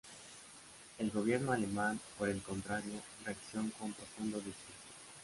El 0.97 1.11
Gobierno 1.11 1.51
alemán, 1.51 1.99
por 2.17 2.27
el 2.27 2.41
contrario, 2.41 2.99
reacción 3.23 3.69
con 3.77 3.93
profundo 3.93 4.37
disgusto. 4.37 4.59